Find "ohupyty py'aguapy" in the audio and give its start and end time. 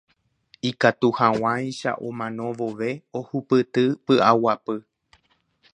3.19-4.77